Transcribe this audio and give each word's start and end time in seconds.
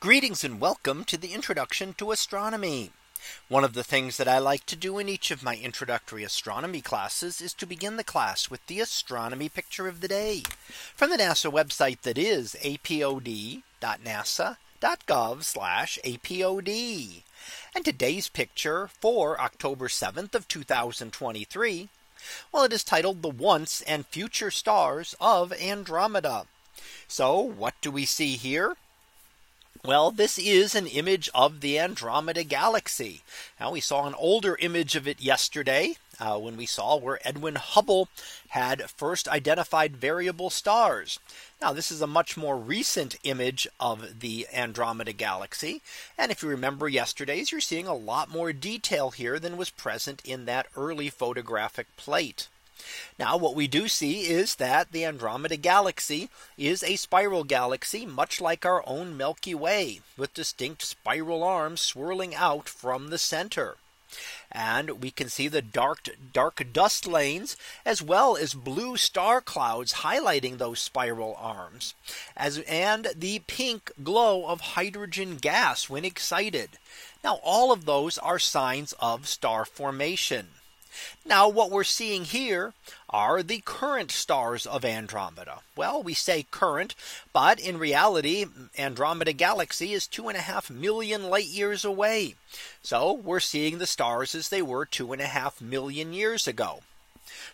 Greetings 0.00 0.42
and 0.44 0.58
welcome 0.58 1.04
to 1.04 1.18
the 1.18 1.34
introduction 1.34 1.92
to 1.98 2.10
astronomy. 2.10 2.90
One 3.48 3.64
of 3.64 3.74
the 3.74 3.84
things 3.84 4.16
that 4.16 4.26
I 4.26 4.38
like 4.38 4.64
to 4.64 4.74
do 4.74 4.98
in 4.98 5.10
each 5.10 5.30
of 5.30 5.42
my 5.42 5.56
introductory 5.56 6.24
astronomy 6.24 6.80
classes 6.80 7.42
is 7.42 7.52
to 7.52 7.66
begin 7.66 7.98
the 7.98 8.02
class 8.02 8.48
with 8.48 8.66
the 8.66 8.80
astronomy 8.80 9.50
picture 9.50 9.88
of 9.88 10.00
the 10.00 10.08
day 10.08 10.44
from 10.96 11.10
the 11.10 11.18
NASA 11.18 11.52
website 11.52 12.00
that 12.00 12.16
is 12.16 12.56
apod.nasa.gov 12.62 13.60
apod. 16.02 17.22
And 17.74 17.84
today's 17.84 18.28
picture 18.30 18.88
for 18.88 19.38
October 19.38 19.88
7th 19.88 20.34
of 20.34 20.48
2023. 20.48 21.90
Well, 22.50 22.64
it 22.64 22.72
is 22.72 22.84
titled 22.84 23.20
the 23.20 23.28
once 23.28 23.82
and 23.82 24.06
future 24.06 24.50
stars 24.50 25.14
of 25.20 25.52
Andromeda. 25.52 26.46
So 27.06 27.38
what 27.38 27.74
do 27.82 27.90
we 27.90 28.06
see 28.06 28.36
here? 28.36 28.76
Well, 29.82 30.10
this 30.10 30.38
is 30.38 30.74
an 30.74 30.86
image 30.86 31.30
of 31.34 31.62
the 31.62 31.78
Andromeda 31.78 32.44
galaxy. 32.44 33.22
Now 33.58 33.70
we 33.70 33.80
saw 33.80 34.06
an 34.06 34.14
older 34.14 34.56
image 34.60 34.94
of 34.94 35.08
it 35.08 35.22
yesterday 35.22 35.96
uh, 36.20 36.38
when 36.38 36.58
we 36.58 36.66
saw 36.66 36.96
where 36.96 37.26
Edwin 37.26 37.54
Hubble 37.54 38.10
had 38.48 38.90
first 38.90 39.26
identified 39.26 39.96
variable 39.96 40.50
stars. 40.50 41.18
Now 41.62 41.72
this 41.72 41.90
is 41.90 42.02
a 42.02 42.06
much 42.06 42.36
more 42.36 42.58
recent 42.58 43.16
image 43.22 43.66
of 43.80 44.20
the 44.20 44.46
Andromeda 44.52 45.14
galaxy. 45.14 45.80
And 46.18 46.30
if 46.30 46.42
you 46.42 46.50
remember 46.50 46.86
yesterday's, 46.86 47.50
you're 47.50 47.62
seeing 47.62 47.86
a 47.86 47.94
lot 47.94 48.28
more 48.28 48.52
detail 48.52 49.12
here 49.12 49.38
than 49.38 49.56
was 49.56 49.70
present 49.70 50.20
in 50.26 50.44
that 50.44 50.66
early 50.76 51.08
photographic 51.08 51.86
plate. 51.96 52.48
Now 53.18 53.36
what 53.36 53.54
we 53.54 53.66
do 53.66 53.88
see 53.88 54.28
is 54.28 54.56
that 54.56 54.92
the 54.92 55.04
Andromeda 55.04 55.56
galaxy 55.56 56.30
is 56.56 56.82
a 56.82 56.96
spiral 56.96 57.44
galaxy 57.44 58.06
much 58.06 58.40
like 58.40 58.64
our 58.64 58.82
own 58.86 59.16
Milky 59.16 59.54
Way 59.54 60.00
with 60.16 60.34
distinct 60.34 60.82
spiral 60.82 61.42
arms 61.42 61.80
swirling 61.80 62.34
out 62.34 62.68
from 62.68 63.10
the 63.10 63.18
center. 63.18 63.76
And 64.50 65.00
we 65.02 65.12
can 65.12 65.28
see 65.28 65.46
the 65.46 65.62
dark 65.62 66.08
dark 66.32 66.72
dust 66.72 67.06
lanes 67.06 67.56
as 67.84 68.02
well 68.02 68.36
as 68.36 68.54
blue 68.54 68.96
star 68.96 69.40
clouds 69.40 70.02
highlighting 70.02 70.58
those 70.58 70.80
spiral 70.80 71.36
arms 71.38 71.94
as 72.36 72.58
and 72.60 73.06
the 73.14 73.38
pink 73.46 73.92
glow 74.02 74.46
of 74.46 74.60
hydrogen 74.60 75.36
gas 75.36 75.88
when 75.88 76.04
excited. 76.04 76.70
Now 77.22 77.38
all 77.44 77.70
of 77.70 77.84
those 77.84 78.18
are 78.18 78.40
signs 78.40 78.92
of 78.98 79.28
star 79.28 79.64
formation. 79.64 80.48
Now 81.24 81.48
what 81.48 81.70
we're 81.70 81.84
seeing 81.84 82.24
here 82.24 82.72
are 83.08 83.42
the 83.42 83.62
current 83.64 84.10
stars 84.10 84.66
of 84.66 84.84
Andromeda. 84.84 85.60
Well, 85.76 86.02
we 86.02 86.14
say 86.14 86.46
current, 86.50 86.94
but 87.32 87.58
in 87.58 87.78
reality, 87.78 88.46
Andromeda 88.78 89.32
galaxy 89.32 89.92
is 89.92 90.06
two 90.06 90.28
and 90.28 90.36
a 90.36 90.42
half 90.42 90.70
million 90.70 91.30
light 91.30 91.46
years 91.46 91.84
away. 91.84 92.34
So 92.82 93.12
we're 93.12 93.40
seeing 93.40 93.78
the 93.78 93.86
stars 93.86 94.34
as 94.34 94.48
they 94.48 94.62
were 94.62 94.84
two 94.84 95.12
and 95.12 95.22
a 95.22 95.26
half 95.26 95.60
million 95.60 96.12
years 96.12 96.46
ago. 96.46 96.82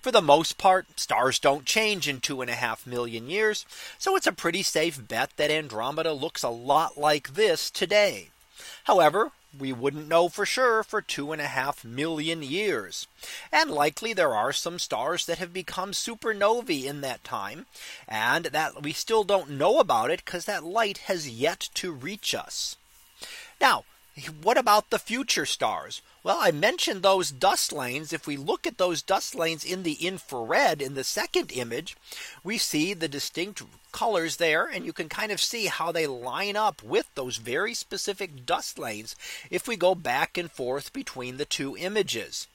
For 0.00 0.10
the 0.10 0.22
most 0.22 0.58
part, 0.58 1.00
stars 1.00 1.38
don't 1.38 1.64
change 1.64 2.06
in 2.06 2.20
two 2.20 2.40
and 2.42 2.50
a 2.50 2.54
half 2.54 2.86
million 2.86 3.28
years. 3.28 3.64
So 3.98 4.16
it's 4.16 4.26
a 4.26 4.32
pretty 4.32 4.62
safe 4.62 5.08
bet 5.08 5.30
that 5.36 5.50
Andromeda 5.50 6.12
looks 6.12 6.42
a 6.42 6.50
lot 6.50 6.98
like 6.98 7.34
this 7.34 7.70
today. 7.70 8.28
However, 8.84 9.32
we 9.58 9.72
wouldn't 9.72 10.08
know 10.08 10.28
for 10.28 10.46
sure 10.46 10.82
for 10.82 11.00
two 11.00 11.32
and 11.32 11.40
a 11.40 11.46
half 11.46 11.84
million 11.84 12.42
years. 12.42 13.06
And 13.52 13.70
likely 13.70 14.12
there 14.12 14.34
are 14.34 14.52
some 14.52 14.78
stars 14.78 15.26
that 15.26 15.38
have 15.38 15.52
become 15.52 15.92
supernovae 15.92 16.84
in 16.84 17.00
that 17.00 17.24
time. 17.24 17.66
And 18.08 18.46
that 18.46 18.82
we 18.82 18.92
still 18.92 19.24
don't 19.24 19.50
know 19.50 19.80
about 19.80 20.10
it 20.10 20.24
because 20.24 20.44
that 20.44 20.64
light 20.64 20.98
has 20.98 21.28
yet 21.28 21.68
to 21.74 21.92
reach 21.92 22.34
us. 22.34 22.76
Now, 23.60 23.84
what 24.42 24.56
about 24.56 24.90
the 24.90 24.98
future 24.98 25.46
stars? 25.46 26.00
Well, 26.22 26.38
I 26.40 26.52
mentioned 26.52 27.02
those 27.02 27.30
dust 27.30 27.72
lanes. 27.72 28.12
If 28.12 28.26
we 28.26 28.36
look 28.36 28.66
at 28.66 28.78
those 28.78 29.02
dust 29.02 29.34
lanes 29.34 29.64
in 29.64 29.82
the 29.82 29.94
infrared 29.94 30.80
in 30.80 30.94
the 30.94 31.04
second 31.04 31.50
image, 31.52 31.96
we 32.42 32.56
see 32.56 32.94
the 32.94 33.08
distinct 33.08 33.62
colors 33.92 34.36
there. 34.36 34.66
And 34.66 34.86
you 34.86 34.92
can 34.92 35.08
kind 35.08 35.32
of 35.32 35.40
see 35.40 35.66
how 35.66 35.90
they 35.90 36.06
line 36.06 36.56
up 36.56 36.82
with 36.82 37.12
those 37.14 37.38
very 37.38 37.74
specific 37.74 38.46
dust 38.46 38.78
lanes 38.78 39.16
if 39.50 39.66
we 39.66 39.76
go 39.76 39.94
back 39.94 40.38
and 40.38 40.50
forth 40.50 40.92
between 40.92 41.36
the 41.36 41.44
two 41.44 41.76
images. 41.76 42.46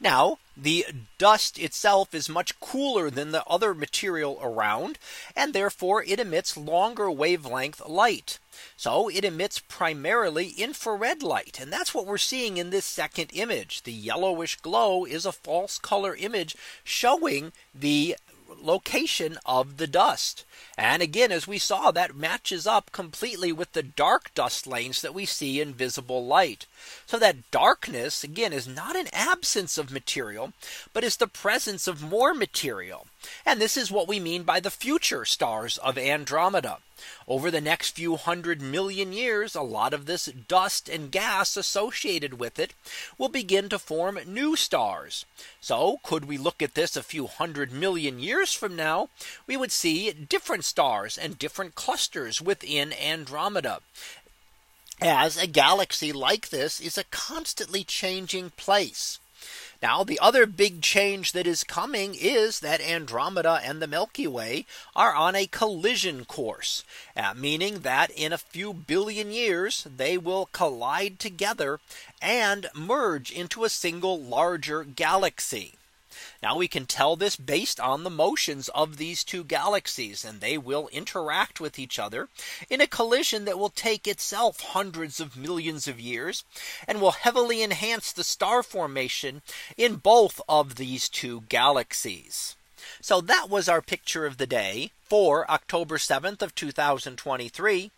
Now 0.00 0.38
the 0.56 0.86
dust 1.18 1.58
itself 1.58 2.14
is 2.14 2.28
much 2.28 2.58
cooler 2.60 3.10
than 3.10 3.30
the 3.30 3.44
other 3.46 3.74
material 3.74 4.38
around 4.42 4.98
and 5.36 5.52
therefore 5.52 6.02
it 6.04 6.20
emits 6.20 6.56
longer 6.56 7.10
wavelength 7.10 7.80
light. 7.86 8.38
So 8.76 9.08
it 9.08 9.24
emits 9.24 9.60
primarily 9.60 10.48
infrared 10.50 11.22
light. 11.22 11.60
And 11.60 11.72
that's 11.72 11.94
what 11.94 12.06
we're 12.06 12.18
seeing 12.18 12.56
in 12.56 12.70
this 12.70 12.84
second 12.84 13.30
image. 13.32 13.82
The 13.82 13.92
yellowish 13.92 14.56
glow 14.56 15.04
is 15.04 15.24
a 15.24 15.32
false 15.32 15.78
color 15.78 16.14
image 16.16 16.56
showing 16.82 17.52
the 17.74 18.16
location 18.60 19.38
of 19.44 19.76
the 19.76 19.86
dust. 19.86 20.44
And 20.76 21.02
again, 21.02 21.32
as 21.32 21.46
we 21.46 21.58
saw, 21.58 21.90
that 21.90 22.16
matches 22.16 22.66
up 22.66 22.92
completely 22.92 23.52
with 23.52 23.72
the 23.72 23.82
dark 23.82 24.32
dust 24.34 24.66
lanes 24.66 25.02
that 25.02 25.14
we 25.14 25.26
see 25.26 25.60
in 25.60 25.74
visible 25.74 26.24
light. 26.24 26.66
So 27.06 27.18
that 27.18 27.50
darkness, 27.50 28.24
again, 28.24 28.52
is 28.52 28.68
not 28.68 28.96
an 28.96 29.08
absence 29.12 29.78
of 29.78 29.90
material, 29.90 30.52
but 30.92 31.04
is 31.04 31.16
the 31.16 31.26
presence 31.26 31.86
of 31.86 32.02
more 32.02 32.34
material. 32.34 33.06
And 33.44 33.60
this 33.60 33.76
is 33.76 33.90
what 33.90 34.08
we 34.08 34.20
mean 34.20 34.42
by 34.44 34.60
the 34.60 34.70
future 34.70 35.24
stars 35.24 35.78
of 35.78 35.98
Andromeda. 35.98 36.78
Over 37.26 37.50
the 37.50 37.60
next 37.60 37.90
few 37.90 38.16
hundred 38.16 38.60
million 38.60 39.12
years, 39.12 39.54
a 39.54 39.62
lot 39.62 39.94
of 39.94 40.06
this 40.06 40.26
dust 40.26 40.88
and 40.88 41.10
gas 41.10 41.56
associated 41.56 42.38
with 42.38 42.58
it 42.58 42.74
will 43.16 43.28
begin 43.28 43.68
to 43.68 43.78
form 43.78 44.18
new 44.26 44.56
stars. 44.56 45.24
So 45.60 45.98
could 46.02 46.24
we 46.24 46.38
look 46.38 46.62
at 46.62 46.74
this 46.74 46.96
a 46.96 47.02
few 47.02 47.26
hundred 47.26 47.72
million 47.72 48.18
years 48.18 48.52
from 48.52 48.76
now, 48.76 49.08
we 49.46 49.56
would 49.56 49.72
see 49.72 50.12
different 50.12 50.64
stars 50.64 51.18
and 51.18 51.38
different 51.38 51.74
clusters 51.74 52.40
within 52.40 52.92
Andromeda 52.92 53.80
as 55.00 55.36
a 55.36 55.46
galaxy 55.46 56.12
like 56.12 56.48
this 56.48 56.80
is 56.80 56.98
a 56.98 57.04
constantly 57.04 57.84
changing 57.84 58.50
place. 58.50 59.18
Now 59.80 60.02
the 60.02 60.18
other 60.18 60.44
big 60.44 60.82
change 60.82 61.32
that 61.32 61.46
is 61.46 61.62
coming 61.62 62.16
is 62.16 62.60
that 62.60 62.80
Andromeda 62.80 63.60
and 63.62 63.80
the 63.80 63.86
Milky 63.86 64.26
Way 64.26 64.66
are 64.96 65.14
on 65.14 65.36
a 65.36 65.46
collision 65.46 66.24
course, 66.24 66.82
uh, 67.16 67.34
meaning 67.34 67.80
that 67.80 68.10
in 68.10 68.32
a 68.32 68.38
few 68.38 68.74
billion 68.74 69.30
years 69.30 69.86
they 69.88 70.18
will 70.18 70.46
collide 70.46 71.20
together 71.20 71.78
and 72.20 72.66
merge 72.74 73.30
into 73.30 73.62
a 73.62 73.68
single 73.68 74.20
larger 74.20 74.82
galaxy. 74.82 75.77
Now 76.42 76.56
we 76.56 76.68
can 76.68 76.86
tell 76.86 77.16
this 77.16 77.36
based 77.36 77.80
on 77.80 78.02
the 78.02 78.10
motions 78.10 78.68
of 78.70 78.96
these 78.96 79.24
two 79.24 79.44
galaxies 79.44 80.24
and 80.24 80.40
they 80.40 80.56
will 80.56 80.88
interact 80.88 81.60
with 81.60 81.78
each 81.78 81.98
other 81.98 82.28
in 82.70 82.80
a 82.80 82.86
collision 82.86 83.44
that 83.44 83.58
will 83.58 83.70
take 83.70 84.06
itself 84.06 84.60
hundreds 84.60 85.20
of 85.20 85.36
millions 85.36 85.88
of 85.88 86.00
years 86.00 86.44
and 86.86 87.00
will 87.00 87.12
heavily 87.12 87.62
enhance 87.62 88.12
the 88.12 88.24
star 88.24 88.62
formation 88.62 89.42
in 89.76 89.96
both 89.96 90.40
of 90.48 90.76
these 90.76 91.08
two 91.08 91.42
galaxies. 91.48 92.56
So 93.00 93.20
that 93.20 93.48
was 93.48 93.68
our 93.68 93.82
picture 93.82 94.26
of 94.26 94.36
the 94.36 94.46
day 94.46 94.92
for 95.02 95.50
October 95.50 95.98
7th 95.98 96.42
of 96.42 96.54
2023. 96.54 97.90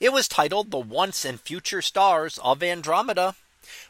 It 0.00 0.12
was 0.12 0.28
titled 0.28 0.70
the 0.70 0.78
once 0.78 1.24
and 1.24 1.40
future 1.40 1.82
stars 1.82 2.38
of 2.38 2.62
Andromeda. 2.62 3.34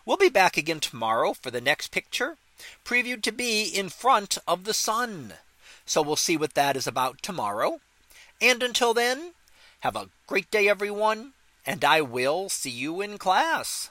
We'll 0.04 0.16
be 0.16 0.28
back 0.28 0.56
again 0.56 0.80
tomorrow 0.80 1.34
for 1.34 1.50
the 1.50 1.60
next 1.60 1.88
picture 1.88 2.36
previewed 2.84 3.22
to 3.22 3.32
be 3.32 3.64
in 3.64 3.88
front 3.88 4.38
of 4.46 4.64
the 4.64 4.74
sun. 4.74 5.34
So 5.86 6.02
we'll 6.02 6.16
see 6.16 6.36
what 6.36 6.54
that 6.54 6.76
is 6.76 6.86
about 6.86 7.22
tomorrow. 7.22 7.80
And 8.40 8.62
until 8.62 8.94
then, 8.94 9.32
have 9.80 9.96
a 9.96 10.08
great 10.26 10.50
day, 10.50 10.68
everyone. 10.68 11.32
And 11.66 11.84
I 11.84 12.00
will 12.00 12.48
see 12.48 12.70
you 12.70 13.00
in 13.00 13.18
class. 13.18 13.90